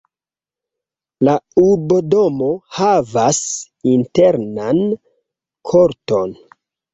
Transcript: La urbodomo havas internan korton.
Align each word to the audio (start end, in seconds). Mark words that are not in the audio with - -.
La 1.27 1.35
urbodomo 1.63 2.47
havas 2.77 3.43
internan 3.93 4.81
korton. 5.73 6.35